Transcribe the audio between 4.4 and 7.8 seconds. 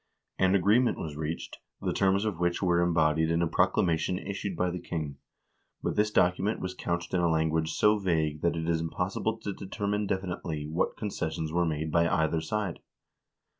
by the king, but this document was couched in a language